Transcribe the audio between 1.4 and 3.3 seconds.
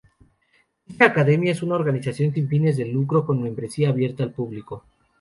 es una organización sin fines de lucro